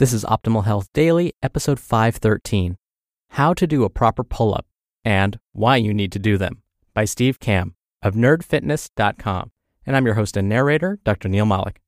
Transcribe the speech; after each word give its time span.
This 0.00 0.12
is 0.12 0.24
Optimal 0.24 0.64
Health 0.64 0.92
Daily, 0.92 1.34
episode 1.40 1.78
513 1.78 2.76
How 3.28 3.54
to 3.54 3.64
Do 3.64 3.84
a 3.84 3.88
Proper 3.88 4.24
Pull 4.24 4.52
Up 4.52 4.66
and 5.04 5.38
Why 5.52 5.76
You 5.76 5.94
Need 5.94 6.10
to 6.10 6.18
Do 6.18 6.36
Them 6.36 6.62
by 6.94 7.04
Steve 7.04 7.38
Kamb 7.38 7.74
of 8.02 8.14
nerdfitness.com. 8.14 9.52
And 9.86 9.96
I'm 9.96 10.04
your 10.04 10.16
host 10.16 10.36
and 10.36 10.48
narrator, 10.48 10.98
Dr. 11.04 11.28
Neil 11.28 11.46
Malik. 11.46 11.80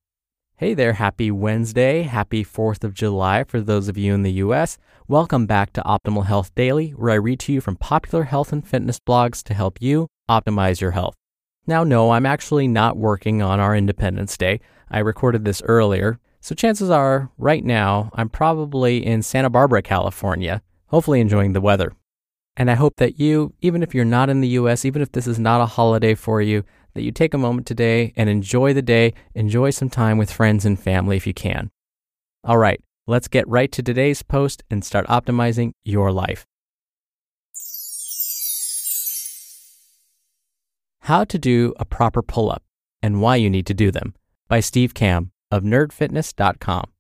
Hey 0.54 0.72
there, 0.72 0.92
happy 0.92 1.32
Wednesday, 1.32 2.02
happy 2.02 2.44
4th 2.44 2.84
of 2.84 2.94
July 2.94 3.42
for 3.42 3.60
those 3.60 3.88
of 3.88 3.98
you 3.98 4.14
in 4.14 4.22
the 4.22 4.34
US. 4.34 4.78
Welcome 5.08 5.46
back 5.46 5.72
to 5.72 5.82
Optimal 5.82 6.26
Health 6.26 6.54
Daily, 6.54 6.90
where 6.90 7.10
I 7.10 7.16
read 7.16 7.40
to 7.40 7.52
you 7.52 7.60
from 7.60 7.74
popular 7.74 8.22
health 8.22 8.52
and 8.52 8.64
fitness 8.64 9.00
blogs 9.00 9.42
to 9.42 9.52
help 9.52 9.82
you 9.82 10.06
optimize 10.30 10.80
your 10.80 10.92
health. 10.92 11.16
Now, 11.66 11.82
no, 11.82 12.12
I'm 12.12 12.24
actually 12.24 12.68
not 12.68 12.96
working 12.96 13.42
on 13.42 13.58
our 13.58 13.74
Independence 13.74 14.36
Day. 14.36 14.60
I 14.88 15.00
recorded 15.00 15.44
this 15.44 15.60
earlier, 15.62 16.20
so 16.46 16.54
chances 16.54 16.90
are, 16.90 17.28
right 17.38 17.64
now, 17.64 18.08
I'm 18.14 18.28
probably 18.28 19.04
in 19.04 19.24
Santa 19.24 19.50
Barbara, 19.50 19.82
California, 19.82 20.62
hopefully 20.86 21.20
enjoying 21.20 21.54
the 21.54 21.60
weather. 21.60 21.92
And 22.56 22.70
I 22.70 22.74
hope 22.74 22.98
that 22.98 23.18
you, 23.18 23.52
even 23.62 23.82
if 23.82 23.96
you're 23.96 24.04
not 24.04 24.30
in 24.30 24.42
the 24.42 24.50
US, 24.50 24.84
even 24.84 25.02
if 25.02 25.10
this 25.10 25.26
is 25.26 25.40
not 25.40 25.60
a 25.60 25.66
holiday 25.66 26.14
for 26.14 26.40
you, 26.40 26.62
that 26.94 27.02
you 27.02 27.10
take 27.10 27.34
a 27.34 27.38
moment 27.38 27.66
today 27.66 28.12
and 28.14 28.30
enjoy 28.30 28.72
the 28.72 28.80
day, 28.80 29.12
enjoy 29.34 29.70
some 29.70 29.90
time 29.90 30.18
with 30.18 30.30
friends 30.30 30.64
and 30.64 30.78
family 30.78 31.16
if 31.16 31.26
you 31.26 31.34
can. 31.34 31.68
All 32.44 32.58
right, 32.58 32.80
let's 33.08 33.26
get 33.26 33.48
right 33.48 33.72
to 33.72 33.82
today's 33.82 34.22
post 34.22 34.62
and 34.70 34.84
start 34.84 35.04
optimizing 35.08 35.72
your 35.82 36.12
life. 36.12 36.46
How 41.00 41.24
to 41.24 41.38
do 41.40 41.74
a 41.80 41.84
proper 41.84 42.22
pull 42.22 42.52
up 42.52 42.62
and 43.02 43.20
why 43.20 43.34
you 43.34 43.50
need 43.50 43.66
to 43.66 43.74
do 43.74 43.90
them 43.90 44.14
by 44.46 44.60
Steve 44.60 44.94
Kamb 44.94 45.32
of 45.50 45.62
nerdfitness.com. 45.62 46.90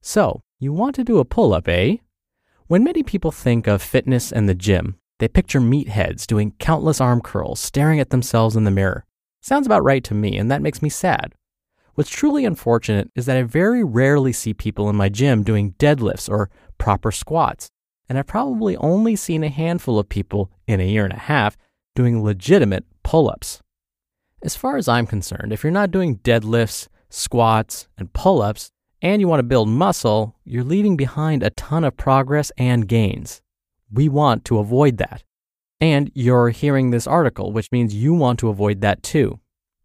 So, 0.00 0.42
you 0.58 0.72
want 0.72 0.94
to 0.96 1.04
do 1.04 1.18
a 1.18 1.24
pull 1.24 1.54
up, 1.54 1.68
eh? 1.68 1.96
When 2.66 2.84
many 2.84 3.02
people 3.02 3.30
think 3.30 3.66
of 3.66 3.82
fitness 3.82 4.32
and 4.32 4.48
the 4.48 4.54
gym, 4.54 4.96
they 5.18 5.28
picture 5.28 5.60
meatheads 5.60 6.26
doing 6.26 6.54
countless 6.58 7.00
arm 7.00 7.20
curls, 7.20 7.60
staring 7.60 8.00
at 8.00 8.10
themselves 8.10 8.56
in 8.56 8.64
the 8.64 8.70
mirror. 8.70 9.04
Sounds 9.40 9.66
about 9.66 9.84
right 9.84 10.02
to 10.04 10.14
me, 10.14 10.36
and 10.36 10.50
that 10.50 10.62
makes 10.62 10.82
me 10.82 10.88
sad. 10.88 11.34
What's 11.94 12.10
truly 12.10 12.44
unfortunate 12.44 13.10
is 13.14 13.26
that 13.26 13.36
I 13.36 13.42
very 13.42 13.84
rarely 13.84 14.32
see 14.32 14.54
people 14.54 14.88
in 14.88 14.96
my 14.96 15.08
gym 15.08 15.42
doing 15.42 15.74
deadlifts 15.74 16.28
or 16.28 16.50
proper 16.78 17.12
squats, 17.12 17.68
and 18.08 18.18
I've 18.18 18.26
probably 18.26 18.76
only 18.78 19.14
seen 19.14 19.44
a 19.44 19.48
handful 19.48 19.98
of 19.98 20.08
people 20.08 20.50
in 20.66 20.80
a 20.80 20.88
year 20.88 21.04
and 21.04 21.12
a 21.12 21.18
half 21.18 21.56
doing 21.94 22.24
legitimate 22.24 22.84
pull 23.02 23.28
ups. 23.28 23.60
As 24.42 24.56
far 24.56 24.76
as 24.76 24.88
I'm 24.88 25.06
concerned, 25.06 25.52
if 25.52 25.62
you're 25.62 25.70
not 25.70 25.90
doing 25.90 26.18
deadlifts, 26.18 26.88
squats, 27.12 27.88
and 27.98 28.12
pull 28.12 28.42
ups, 28.42 28.70
and 29.00 29.20
you 29.20 29.28
want 29.28 29.40
to 29.40 29.44
build 29.44 29.68
muscle, 29.68 30.36
you're 30.44 30.64
leaving 30.64 30.96
behind 30.96 31.42
a 31.42 31.50
ton 31.50 31.84
of 31.84 31.96
progress 31.96 32.50
and 32.56 32.88
gains. 32.88 33.42
We 33.92 34.08
want 34.08 34.44
to 34.46 34.58
avoid 34.58 34.98
that. 34.98 35.22
And 35.80 36.10
you're 36.14 36.50
hearing 36.50 36.90
this 36.90 37.06
article, 37.06 37.52
which 37.52 37.72
means 37.72 37.94
you 37.94 38.14
want 38.14 38.38
to 38.38 38.48
avoid 38.48 38.80
that 38.80 39.02
too. 39.02 39.40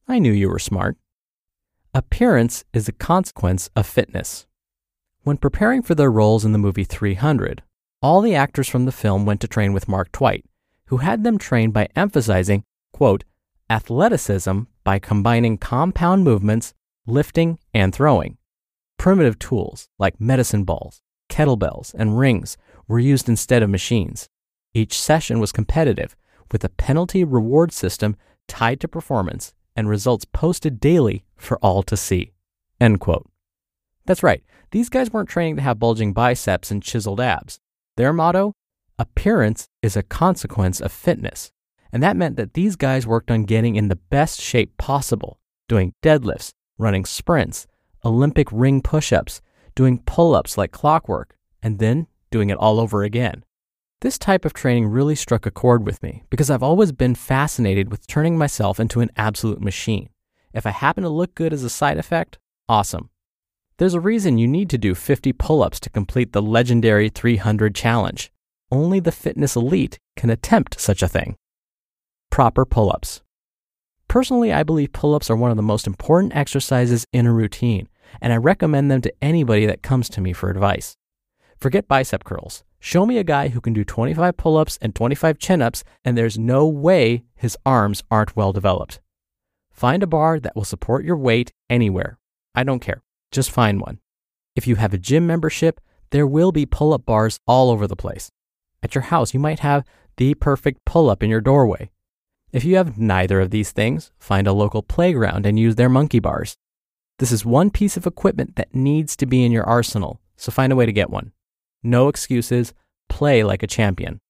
I 0.07 0.19
knew 0.19 0.31
you 0.31 0.49
were 0.49 0.59
smart. 0.59 0.97
Appearance 1.93 2.63
is 2.73 2.87
a 2.87 2.93
consequence 2.93 3.69
of 3.75 3.87
fitness. 3.87 4.45
When 5.23 5.37
preparing 5.37 5.81
for 5.81 5.95
their 5.95 6.11
roles 6.11 6.45
in 6.45 6.51
the 6.51 6.59
movie 6.59 6.83
300, 6.83 7.63
all 8.01 8.21
the 8.21 8.35
actors 8.35 8.69
from 8.69 8.85
the 8.85 8.91
film 8.91 9.25
went 9.25 9.41
to 9.41 9.47
train 9.47 9.73
with 9.73 9.87
Mark 9.87 10.11
Twight, 10.11 10.45
who 10.85 10.97
had 10.97 11.23
them 11.23 11.37
train 11.37 11.71
by 11.71 11.89
emphasizing, 11.95 12.63
quote, 12.93 13.23
athleticism 13.69 14.61
by 14.83 14.99
combining 14.99 15.57
compound 15.57 16.23
movements, 16.23 16.73
lifting, 17.07 17.59
and 17.73 17.93
throwing. 17.93 18.37
Primitive 18.97 19.39
tools 19.39 19.87
like 19.97 20.19
medicine 20.19 20.63
balls, 20.63 21.01
kettlebells, 21.29 21.93
and 21.93 22.19
rings 22.19 22.57
were 22.87 22.99
used 22.99 23.29
instead 23.29 23.63
of 23.63 23.69
machines. 23.69 24.29
Each 24.73 24.99
session 24.99 25.39
was 25.39 25.51
competitive, 25.51 26.15
with 26.51 26.63
a 26.63 26.69
penalty 26.69 27.23
reward 27.23 27.71
system 27.71 28.15
tied 28.47 28.79
to 28.81 28.87
performance 28.87 29.53
and 29.75 29.89
results 29.89 30.25
posted 30.25 30.79
daily 30.79 31.25
for 31.35 31.57
all 31.59 31.83
to 31.83 31.97
see. 31.97 32.31
End 32.79 32.99
quote. 32.99 33.29
That's 34.05 34.23
right, 34.23 34.43
these 34.71 34.89
guys 34.89 35.11
weren't 35.11 35.29
training 35.29 35.57
to 35.57 35.61
have 35.61 35.79
bulging 35.79 36.13
biceps 36.13 36.71
and 36.71 36.81
chiseled 36.81 37.19
abs. 37.19 37.59
Their 37.97 38.13
motto 38.13 38.53
appearance 38.99 39.67
is 39.81 39.95
a 39.95 40.03
consequence 40.03 40.79
of 40.79 40.91
fitness. 40.91 41.51
And 41.91 42.03
that 42.03 42.17
meant 42.17 42.35
that 42.35 42.53
these 42.53 42.75
guys 42.75 43.07
worked 43.07 43.31
on 43.31 43.43
getting 43.43 43.75
in 43.75 43.87
the 43.87 43.95
best 43.95 44.41
shape 44.41 44.77
possible, 44.77 45.39
doing 45.67 45.93
deadlifts, 46.03 46.51
running 46.77 47.05
sprints, 47.05 47.67
Olympic 48.05 48.47
ring 48.51 48.81
push 48.81 49.11
ups, 49.11 49.41
doing 49.75 49.99
pull 49.99 50.35
ups 50.35 50.57
like 50.57 50.71
clockwork, 50.71 51.35
and 51.61 51.79
then 51.79 52.07
doing 52.31 52.49
it 52.49 52.57
all 52.57 52.79
over 52.79 53.03
again. 53.03 53.43
This 54.01 54.17
type 54.17 54.45
of 54.45 54.53
training 54.53 54.87
really 54.87 55.15
struck 55.15 55.45
a 55.45 55.51
chord 55.51 55.85
with 55.85 56.03
me 56.03 56.23
because 56.29 56.51
I've 56.51 56.61
always 56.61 56.91
been 56.91 57.15
fascinated 57.15 57.89
with 57.89 58.05
turning 58.05 58.37
myself 58.37 58.79
into 58.79 59.01
an 59.01 59.09
absolute 59.17 59.59
machine. 59.59 60.09
If 60.53 60.65
I 60.65 60.71
happen 60.71 61.03
to 61.03 61.09
look 61.09 61.33
good 61.33 61.51
as 61.51 61.63
a 61.63 61.69
side 61.69 61.97
effect, 61.97 62.37
awesome. 62.69 63.09
There's 63.77 63.95
a 63.95 63.99
reason 63.99 64.37
you 64.37 64.47
need 64.47 64.69
to 64.71 64.77
do 64.77 64.95
50 64.95 65.33
pull 65.33 65.63
ups 65.63 65.79
to 65.81 65.89
complete 65.89 66.31
the 66.31 66.41
legendary 66.41 67.09
300 67.09 67.75
challenge. 67.75 68.31
Only 68.71 68.99
the 68.99 69.11
fitness 69.11 69.55
elite 69.55 69.99
can 70.15 70.29
attempt 70.29 70.79
such 70.79 71.01
a 71.01 71.07
thing. 71.07 71.35
Proper 72.29 72.65
pull 72.65 72.91
ups. 72.91 73.21
Personally, 74.07 74.53
I 74.53 74.63
believe 74.63 74.93
pull 74.93 75.15
ups 75.15 75.29
are 75.29 75.35
one 75.35 75.51
of 75.51 75.57
the 75.57 75.63
most 75.63 75.85
important 75.85 76.35
exercises 76.35 77.05
in 77.11 77.27
a 77.27 77.33
routine, 77.33 77.89
and 78.21 78.31
I 78.31 78.37
recommend 78.37 78.89
them 78.89 79.01
to 79.01 79.13
anybody 79.21 79.65
that 79.65 79.83
comes 79.83 80.09
to 80.09 80.21
me 80.21 80.33
for 80.33 80.49
advice. 80.49 80.95
Forget 81.57 81.87
bicep 81.87 82.23
curls. 82.23 82.63
Show 82.79 83.05
me 83.05 83.17
a 83.17 83.23
guy 83.23 83.49
who 83.49 83.59
can 83.59 83.73
do 83.73 83.83
25 83.83 84.37
pull 84.37 84.57
ups 84.57 84.77
and 84.81 84.95
25 84.95 85.39
chin 85.39 85.61
ups, 85.61 85.83
and 86.05 86.17
there's 86.17 86.37
no 86.37 86.67
way 86.67 87.23
his 87.35 87.57
arms 87.65 88.03
aren't 88.09 88.35
well 88.35 88.53
developed. 88.53 88.99
Find 89.71 90.01
a 90.03 90.07
bar 90.07 90.39
that 90.39 90.55
will 90.55 90.63
support 90.63 91.03
your 91.03 91.17
weight 91.17 91.51
anywhere. 91.69 92.17
I 92.55 92.63
don't 92.63 92.79
care. 92.79 93.03
Just 93.31 93.51
find 93.51 93.81
one. 93.81 93.99
If 94.55 94.67
you 94.67 94.75
have 94.75 94.93
a 94.93 94.97
gym 94.97 95.27
membership, 95.27 95.81
there 96.11 96.25
will 96.25 96.51
be 96.51 96.65
pull 96.65 96.93
up 96.93 97.05
bars 97.05 97.39
all 97.45 97.69
over 97.69 97.87
the 97.87 97.95
place. 97.95 98.31
At 98.81 98.95
your 98.95 99.03
house, 99.03 99.33
you 99.33 99.39
might 99.39 99.59
have 99.59 99.83
the 100.17 100.33
perfect 100.35 100.85
pull 100.85 101.09
up 101.09 101.21
in 101.21 101.29
your 101.29 101.41
doorway. 101.41 101.91
If 102.57 102.65
you 102.65 102.77
have 102.77 102.97
neither 102.97 103.39
of 103.39 103.51
these 103.51 103.69
things, 103.69 104.11
find 104.17 104.47
a 104.47 104.51
local 104.51 104.81
playground 104.81 105.45
and 105.45 105.59
use 105.59 105.75
their 105.75 105.89
monkey 105.89 106.17
bars. 106.17 106.57
This 107.19 107.31
is 107.31 107.45
one 107.45 107.69
piece 107.69 107.97
of 107.97 108.07
equipment 108.07 108.55
that 108.55 108.73
needs 108.73 109.15
to 109.17 109.27
be 109.27 109.45
in 109.45 109.51
your 109.51 109.63
arsenal, 109.63 110.21
so 110.37 110.51
find 110.51 110.73
a 110.73 110.75
way 110.75 110.87
to 110.87 110.91
get 110.91 111.11
one. 111.11 111.33
No 111.83 112.07
excuses, 112.07 112.73
play 113.09 113.43
like 113.43 113.61
a 113.61 113.67
champion. 113.67 114.21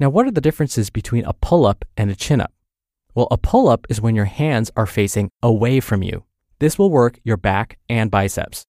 Now, 0.00 0.10
what 0.10 0.26
are 0.26 0.32
the 0.32 0.40
differences 0.40 0.90
between 0.90 1.24
a 1.24 1.34
pull 1.34 1.64
up 1.64 1.84
and 1.96 2.10
a 2.10 2.16
chin 2.16 2.40
up? 2.40 2.52
Well, 3.14 3.28
a 3.30 3.38
pull 3.38 3.68
up 3.68 3.86
is 3.88 4.00
when 4.00 4.16
your 4.16 4.24
hands 4.24 4.72
are 4.76 4.84
facing 4.84 5.30
away 5.40 5.78
from 5.78 6.02
you. 6.02 6.24
This 6.58 6.80
will 6.80 6.90
work 6.90 7.20
your 7.22 7.36
back 7.36 7.78
and 7.88 8.10
biceps. 8.10 8.66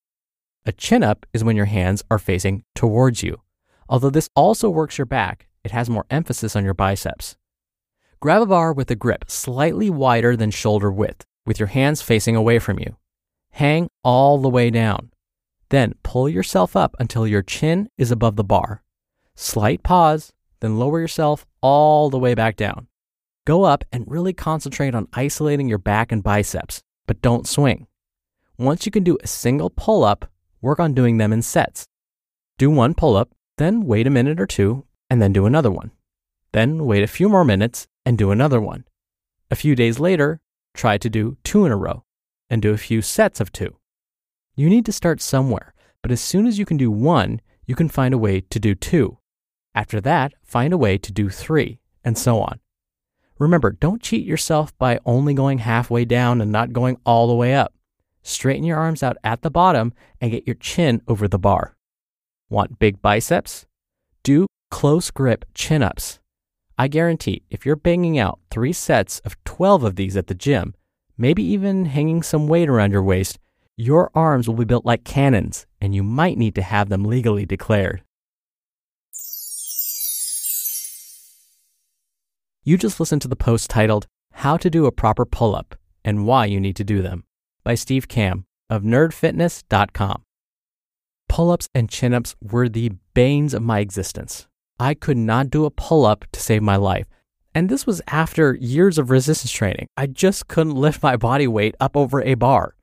A 0.67 0.71
chin 0.71 1.01
up 1.01 1.25
is 1.33 1.43
when 1.43 1.55
your 1.55 1.65
hands 1.65 2.03
are 2.11 2.19
facing 2.19 2.63
towards 2.75 3.23
you. 3.23 3.41
Although 3.89 4.11
this 4.11 4.29
also 4.35 4.69
works 4.69 4.99
your 4.99 5.07
back, 5.07 5.47
it 5.63 5.71
has 5.71 5.89
more 5.89 6.05
emphasis 6.11 6.55
on 6.55 6.63
your 6.63 6.75
biceps. 6.75 7.37
Grab 8.23 8.41
a 8.41 8.45
bar 8.45 8.72
with 8.72 8.89
a 8.89 8.95
grip 8.95 9.25
slightly 9.29 9.89
wider 9.89 10.38
than 10.38 10.50
shoulder 10.50 10.89
width, 10.89 11.25
with 11.45 11.59
your 11.59 11.67
hands 11.67 12.01
facing 12.01 12.38
away 12.38 12.57
from 12.57 12.79
you. 12.79 12.95
Hang 13.50 13.89
all 14.01 14.38
the 14.38 14.47
way 14.47 14.69
down. 14.69 15.11
Then 15.67 15.95
pull 16.03 16.29
yourself 16.29 16.78
up 16.78 16.95
until 17.01 17.28
your 17.28 17.41
chin 17.41 17.89
is 17.97 18.11
above 18.11 18.38
the 18.38 18.44
bar. 18.45 18.81
Slight 19.35 19.84
pause, 19.84 20.31
then 20.61 20.79
lower 20.79 21.01
yourself 21.01 21.45
all 21.59 22.09
the 22.09 22.17
way 22.17 22.34
back 22.34 22.56
down. 22.56 22.88
Go 23.45 23.66
up 23.66 23.84
and 23.91 24.06
really 24.07 24.31
concentrate 24.31 24.95
on 24.95 25.09
isolating 25.11 25.67
your 25.67 25.78
back 25.78 26.09
and 26.09 26.23
biceps, 26.23 26.81
but 27.05 27.22
don't 27.22 27.45
swing. 27.45 27.88
Once 28.57 28.85
you 28.85 28.91
can 28.94 29.03
do 29.03 29.17
a 29.22 29.28
single 29.28 29.69
pull 29.69 30.05
up, 30.05 30.31
work 30.61 30.79
on 30.79 30.94
doing 30.94 31.17
them 31.17 31.34
in 31.34 31.41
sets. 31.41 31.88
Do 32.58 32.70
one 32.70 32.93
pull 32.93 33.17
up, 33.17 33.31
then 33.58 33.85
wait 33.85 34.08
a 34.08 34.09
minute 34.09 34.40
or 34.40 34.47
two, 34.47 34.85
and 35.09 35.22
then 35.22 35.34
do 35.34 35.46
another 35.46 35.72
one. 35.72 35.91
Then 36.53 36.85
wait 36.85 37.03
a 37.03 37.08
few 37.08 37.28
more 37.28 37.43
minutes 37.43 37.85
and 38.05 38.17
do 38.17 38.32
another 38.32 38.61
one. 38.61 38.85
A 39.50 39.55
few 39.55 39.76
days 39.76 40.00
later, 40.00 40.41
try 40.73 40.97
to 40.97 41.09
do 41.09 41.38
two 41.44 41.66
in 41.66 41.72
a 41.72 41.78
row 41.78 42.03
and 42.50 42.61
do 42.61 42.72
a 42.72 42.78
few 42.78 43.02
sets 43.02 43.40
of 43.40 43.52
two. 43.52 43.78
You 44.55 44.70
need 44.70 44.85
to 44.85 44.91
start 44.91 45.22
somewhere, 45.22 45.73
but 46.02 46.11
as 46.11 46.22
soon 46.22 46.46
as 46.46 46.59
you 46.59 46.66
can 46.66 46.78
do 46.78 46.91
one, 46.91 47.41
you 47.66 47.76
can 47.76 47.90
find 47.90 48.14
a 48.14 48.17
way 48.17 48.41
to 48.41 48.59
do 48.59 48.76
two. 48.76 49.17
After 49.73 50.00
that, 50.02 50.34
find 50.44 50.73
a 50.73 50.78
way 50.78 50.97
to 50.97 51.11
do 51.11 51.29
three, 51.29 51.79
and 52.03 52.17
so 52.17 52.40
on. 52.40 52.59
Remember, 53.40 53.72
don't 53.72 54.02
cheat 54.02 54.26
yourself 54.26 54.78
by 54.78 54.99
only 55.06 55.34
going 55.34 55.59
halfway 55.59 56.06
down 56.06 56.41
and 56.41 56.52
not 56.52 56.73
going 56.73 56.97
all 57.06 57.28
the 57.28 57.35
way 57.35 57.56
up. 57.56 57.73
Straighten 58.22 58.64
your 58.64 58.78
arms 58.78 59.03
out 59.03 59.17
at 59.23 59.41
the 59.41 59.49
bottom 59.49 59.94
and 60.22 60.32
get 60.32 60.47
your 60.47 60.56
chin 60.56 61.02
over 61.08 61.28
the 61.28 61.40
bar. 61.40 61.76
Want 62.49 62.79
big 62.79 63.02
biceps? 63.02 63.66
Do 64.23 64.46
close 64.70 65.11
grip 65.11 65.46
chin 65.53 65.82
ups. 65.82 66.20
I 66.78 66.87
guarantee 66.87 67.43
if 67.49 67.66
you're 67.66 67.75
banging 67.75 68.17
out 68.17 68.40
three 68.49 68.73
sets 68.73 69.20
of 69.20 69.41
12 69.43 69.84
of 69.84 69.96
these 69.96 70.17
at 70.17 70.28
the 70.28 70.34
gym, 70.34 70.73
maybe 71.17 71.43
even 71.43 71.85
hanging 71.85 72.23
some 72.23 72.47
weight 72.47 72.67
around 72.67 72.91
your 72.91 73.03
waist, 73.03 73.40
your 73.78 74.09
arms 74.16 74.47
will 74.47 74.55
be 74.55 74.66
built 74.66 74.85
like 74.85 75.03
cannons, 75.03 75.66
and 75.79 75.93
you 75.93 76.03
might 76.03 76.37
need 76.37 76.55
to 76.55 76.61
have 76.61 76.90
them 76.90 77.03
legally 77.03 77.46
declared. 77.46 78.03
You 82.64 82.78
just 82.78 82.99
listened 82.99 83.22
to 83.23 83.28
the 83.28 83.35
post 83.35 83.70
titled, 83.70 84.08
How 84.31 84.58
to 84.58 84.70
Do 84.70 84.85
a 84.85 84.91
Proper 84.91 85.25
Pull 85.25 85.55
Up 85.55 85.75
and 86.03 86.25
Why 86.25 86.46
You 86.46 86.59
Need 86.59 86.78
to 86.78 86.84
Do 86.84 87.02
Them 87.02 87.23
by 87.64 87.75
Steve 87.75 88.08
Kamb 88.08 88.46
of 88.70 88.84
nerdfitness.com. 88.84 90.23
Pull 91.29 91.52
ups 91.52 91.67
and 91.75 91.90
chin 91.90 92.14
ups 92.14 92.35
were 92.41 92.70
the 92.70 92.91
banes 93.14 93.53
of 93.53 93.61
my 93.61 93.79
existence. 93.79 94.47
I 94.84 94.96
could 94.96 95.16
not 95.16 95.50
do 95.50 95.64
a 95.64 95.72
pull 95.72 96.06
up 96.06 96.26
to 96.34 96.41
save 96.41 96.62
my 96.62 96.76
life. 96.76 97.08
And 97.56 97.70
this 97.70 97.88
was 97.88 98.02
after 98.08 98.56
years 98.56 98.97
of 98.97 99.12
resistance 99.12 99.50
training. 99.50 99.88
I 99.96 100.08
just 100.08 100.50
couldn't 100.50 100.76
lift 100.76 101.02
my 101.02 101.16
body 101.16 101.47
weight 101.47 101.74
up 101.80 101.96
over 101.96 102.22
a 102.22 102.34
bar. 102.34 102.76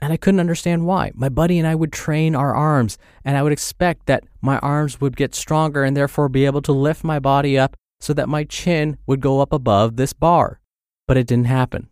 And 0.00 0.14
I 0.14 0.16
couldn't 0.16 0.40
understand 0.40 0.86
why. 0.86 1.12
My 1.14 1.28
buddy 1.28 1.58
and 1.58 1.68
I 1.68 1.74
would 1.74 1.92
train 1.92 2.34
our 2.34 2.54
arms, 2.54 2.96
and 3.22 3.36
I 3.36 3.42
would 3.42 3.52
expect 3.52 4.06
that 4.06 4.24
my 4.40 4.60
arms 4.60 4.98
would 5.02 5.14
get 5.14 5.34
stronger 5.34 5.84
and 5.84 5.94
therefore 5.94 6.30
be 6.30 6.46
able 6.46 6.62
to 6.62 6.72
lift 6.72 7.04
my 7.04 7.18
body 7.18 7.58
up 7.58 7.76
so 8.00 8.14
that 8.14 8.30
my 8.30 8.44
chin 8.44 8.96
would 9.06 9.20
go 9.20 9.40
up 9.40 9.52
above 9.52 9.96
this 9.96 10.14
bar. 10.14 10.58
But 11.06 11.18
it 11.18 11.26
didn't 11.26 11.48
happen. 11.48 11.90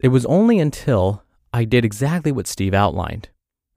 It 0.00 0.08
was 0.08 0.24
only 0.24 0.58
until 0.58 1.22
I 1.52 1.64
did 1.66 1.84
exactly 1.84 2.32
what 2.32 2.46
Steve 2.46 2.72
outlined. 2.72 3.28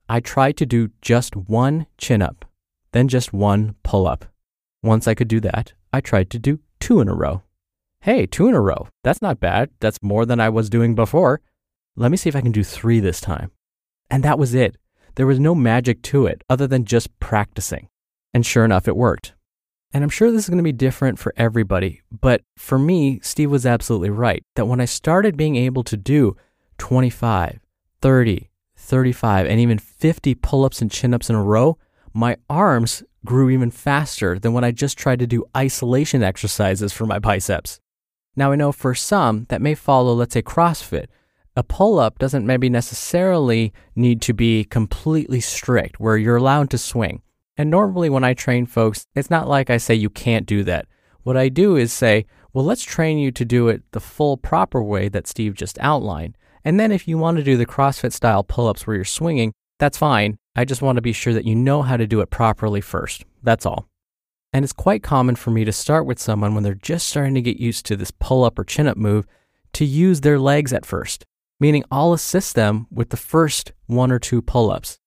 I 0.07 0.21
tried 0.21 0.55
to 0.57 0.65
do 0.65 0.91
just 1.01 1.35
one 1.35 1.87
chin 1.97 2.21
up, 2.21 2.45
then 2.93 3.09
just 3.09 3.33
one 3.33 3.75
pull 3.83 4.07
up. 4.07 4.23
Once 4.85 5.07
I 5.07 5.15
could 5.15 5.27
do 5.27 5.39
that, 5.39 5.73
I 5.91 5.99
tried 5.99 6.29
to 6.29 6.37
do 6.37 6.59
two 6.79 7.01
in 7.01 7.07
a 7.07 7.15
row. 7.15 7.41
Hey, 8.01 8.27
two 8.27 8.47
in 8.47 8.53
a 8.53 8.61
row. 8.61 8.87
That's 9.03 9.19
not 9.19 9.39
bad. 9.39 9.71
That's 9.79 10.03
more 10.03 10.27
than 10.27 10.39
I 10.39 10.49
was 10.49 10.69
doing 10.69 10.93
before. 10.93 11.41
Let 11.95 12.11
me 12.11 12.17
see 12.17 12.29
if 12.29 12.35
I 12.35 12.41
can 12.41 12.51
do 12.51 12.63
three 12.63 12.99
this 12.99 13.19
time. 13.19 13.49
And 14.11 14.21
that 14.23 14.37
was 14.37 14.53
it. 14.53 14.77
There 15.15 15.25
was 15.25 15.39
no 15.39 15.55
magic 15.55 16.03
to 16.03 16.27
it 16.27 16.43
other 16.51 16.67
than 16.67 16.85
just 16.85 17.19
practicing. 17.19 17.89
And 18.31 18.45
sure 18.45 18.63
enough, 18.63 18.87
it 18.87 18.95
worked. 18.95 19.33
And 19.91 20.03
I'm 20.03 20.09
sure 20.11 20.31
this 20.31 20.43
is 20.43 20.49
going 20.49 20.59
to 20.59 20.63
be 20.63 20.71
different 20.71 21.17
for 21.17 21.33
everybody, 21.35 22.01
but 22.11 22.41
for 22.55 22.77
me, 22.77 23.19
Steve 23.23 23.49
was 23.49 23.65
absolutely 23.65 24.11
right 24.11 24.43
that 24.55 24.67
when 24.67 24.81
I 24.81 24.85
started 24.85 25.35
being 25.35 25.55
able 25.55 25.83
to 25.85 25.97
do 25.97 26.37
25, 26.77 27.59
30, 28.01 28.51
35, 28.75 29.45
and 29.47 29.59
even 29.59 29.79
50 29.79 30.35
pull 30.35 30.63
ups 30.63 30.79
and 30.79 30.91
chin 30.91 31.15
ups 31.15 31.31
in 31.31 31.35
a 31.35 31.43
row, 31.43 31.79
my 32.13 32.37
arms 32.51 33.01
grew 33.25 33.49
even 33.49 33.71
faster 33.71 34.39
than 34.39 34.53
when 34.53 34.63
I 34.63 34.71
just 34.71 34.97
tried 34.97 35.19
to 35.19 35.27
do 35.27 35.45
isolation 35.55 36.23
exercises 36.23 36.93
for 36.93 37.05
my 37.05 37.19
biceps. 37.19 37.79
Now, 38.35 38.51
I 38.51 38.55
know 38.55 38.71
for 38.71 38.93
some 38.93 39.45
that 39.49 39.61
may 39.61 39.75
follow, 39.75 40.13
let's 40.13 40.33
say, 40.33 40.41
CrossFit. 40.41 41.07
A 41.57 41.63
pull 41.63 41.99
up 41.99 42.19
doesn't 42.19 42.45
maybe 42.45 42.69
necessarily 42.69 43.73
need 43.95 44.21
to 44.23 44.33
be 44.33 44.65
completely 44.65 45.39
strict 45.39 45.99
where 45.99 46.17
you're 46.17 46.35
allowed 46.35 46.69
to 46.71 46.77
swing. 46.77 47.21
And 47.57 47.71
normally, 47.71 48.09
when 48.09 48.25
I 48.25 48.33
train 48.33 48.65
folks, 48.65 49.05
it's 49.15 49.29
not 49.29 49.47
like 49.47 49.69
I 49.69 49.77
say 49.77 49.95
you 49.95 50.09
can't 50.09 50.45
do 50.45 50.63
that. 50.65 50.87
What 51.23 51.37
I 51.37 51.47
do 51.47 51.77
is 51.77 51.93
say, 51.93 52.25
well, 52.53 52.65
let's 52.65 52.83
train 52.83 53.17
you 53.17 53.31
to 53.31 53.45
do 53.45 53.69
it 53.69 53.83
the 53.91 54.01
full 54.01 54.37
proper 54.37 54.83
way 54.83 55.07
that 55.09 55.27
Steve 55.27 55.53
just 55.53 55.79
outlined. 55.79 56.37
And 56.65 56.79
then 56.79 56.91
if 56.91 57.07
you 57.07 57.17
want 57.17 57.37
to 57.37 57.43
do 57.43 57.57
the 57.57 57.65
CrossFit 57.65 58.11
style 58.11 58.43
pull 58.43 58.67
ups 58.67 58.85
where 58.85 58.95
you're 58.97 59.05
swinging, 59.05 59.53
that's 59.79 59.97
fine. 59.97 60.37
I 60.55 60.65
just 60.65 60.81
want 60.81 60.95
to 60.97 61.01
be 61.01 61.13
sure 61.13 61.33
that 61.33 61.45
you 61.45 61.55
know 61.55 61.81
how 61.81 61.97
to 61.97 62.07
do 62.07 62.21
it 62.21 62.29
properly 62.29 62.81
first. 62.81 63.25
That's 63.43 63.65
all. 63.65 63.87
And 64.53 64.63
it's 64.63 64.73
quite 64.73 65.03
common 65.03 65.35
for 65.35 65.51
me 65.51 65.65
to 65.65 65.71
start 65.71 66.05
with 66.05 66.19
someone 66.19 66.53
when 66.53 66.63
they're 66.63 66.73
just 66.73 67.07
starting 67.07 67.35
to 67.35 67.41
get 67.41 67.57
used 67.57 67.85
to 67.87 67.97
this 67.97 68.11
pull 68.11 68.43
up 68.43 68.57
or 68.57 68.63
chin 68.63 68.87
up 68.87 68.97
move 68.97 69.27
to 69.73 69.85
use 69.85 70.21
their 70.21 70.39
legs 70.39 70.71
at 70.71 70.85
first, 70.85 71.25
meaning 71.59 71.83
I'll 71.91 72.13
assist 72.13 72.55
them 72.55 72.87
with 72.89 73.09
the 73.09 73.17
first 73.17 73.73
one 73.87 74.11
or 74.11 74.19
two 74.19 74.41
pull 74.41 74.71
ups 74.71 74.99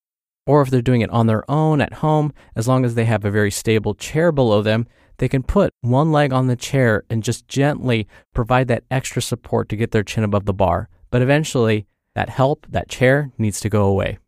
or 0.48 0.62
if 0.62 0.70
they're 0.70 0.80
doing 0.80 1.02
it 1.02 1.10
on 1.10 1.26
their 1.26 1.48
own 1.48 1.82
at 1.82 1.92
home, 1.92 2.32
as 2.56 2.66
long 2.66 2.82
as 2.82 2.94
they 2.94 3.04
have 3.04 3.22
a 3.26 3.30
very 3.30 3.50
stable 3.50 3.94
chair 3.94 4.32
below 4.32 4.62
them, 4.62 4.86
they 5.18 5.28
can 5.28 5.42
put 5.42 5.74
one 5.82 6.10
leg 6.10 6.32
on 6.32 6.46
the 6.46 6.56
chair 6.56 7.04
and 7.10 7.22
just 7.22 7.46
gently 7.48 8.08
provide 8.32 8.66
that 8.68 8.84
extra 8.90 9.20
support 9.20 9.68
to 9.68 9.76
get 9.76 9.90
their 9.90 10.02
chin 10.02 10.24
above 10.24 10.46
the 10.46 10.54
bar. 10.54 10.88
But 11.10 11.20
eventually, 11.20 11.86
that 12.14 12.30
help, 12.30 12.66
that 12.70 12.88
chair 12.88 13.30
needs 13.36 13.60
to 13.60 13.68
go 13.68 13.84
away. 13.84 14.18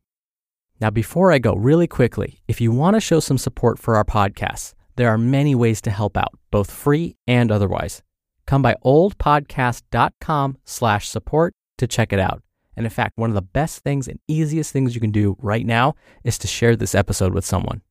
Now, 0.80 0.88
before 0.88 1.30
I 1.30 1.38
go, 1.38 1.54
really 1.54 1.86
quickly, 1.86 2.40
if 2.48 2.60
you 2.60 2.72
want 2.72 2.94
to 2.94 3.00
show 3.00 3.20
some 3.20 3.36
support 3.36 3.78
for 3.78 3.96
our 3.96 4.04
podcasts, 4.04 4.72
there 4.96 5.10
are 5.10 5.18
many 5.18 5.54
ways 5.54 5.82
to 5.82 5.90
help 5.90 6.16
out, 6.16 6.38
both 6.50 6.70
free 6.70 7.16
and 7.26 7.52
otherwise. 7.52 8.02
Come 8.46 8.62
by 8.62 8.74
oldpodcast.com 8.84 10.58
slash 10.64 11.08
support 11.08 11.54
to 11.78 11.86
check 11.86 12.12
it 12.12 12.18
out. 12.18 12.42
And 12.76 12.86
in 12.86 12.90
fact, 12.90 13.18
one 13.18 13.28
of 13.28 13.34
the 13.34 13.42
best 13.42 13.80
things 13.80 14.08
and 14.08 14.18
easiest 14.26 14.72
things 14.72 14.94
you 14.94 15.02
can 15.02 15.10
do 15.10 15.36
right 15.38 15.66
now 15.66 15.94
is 16.24 16.38
to 16.38 16.46
share 16.46 16.76
this 16.76 16.94
episode 16.94 17.34
with 17.34 17.44
someone. 17.44 17.82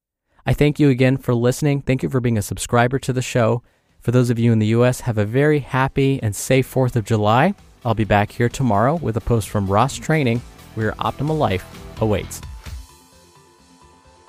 I 0.47 0.53
thank 0.53 0.79
you 0.79 0.89
again 0.89 1.17
for 1.17 1.35
listening. 1.35 1.81
Thank 1.81 2.01
you 2.01 2.09
for 2.09 2.19
being 2.19 2.39
a 2.39 2.41
subscriber 2.41 2.97
to 2.99 3.13
the 3.13 3.21
show. 3.21 3.61
For 3.99 4.11
those 4.11 4.31
of 4.31 4.39
you 4.39 4.51
in 4.51 4.57
the 4.57 4.67
US, 4.67 5.01
have 5.01 5.19
a 5.19 5.25
very 5.25 5.59
happy 5.59 6.19
and 6.23 6.35
safe 6.35 6.73
4th 6.73 6.95
of 6.95 7.05
July. 7.05 7.53
I'll 7.85 7.93
be 7.93 8.03
back 8.03 8.31
here 8.31 8.49
tomorrow 8.49 8.95
with 8.95 9.15
a 9.15 9.21
post 9.21 9.49
from 9.49 9.67
Ross 9.67 9.95
Training 9.95 10.41
where 10.73 10.87
your 10.87 10.95
optimal 10.95 11.37
life 11.37 11.65
awaits. 12.01 12.41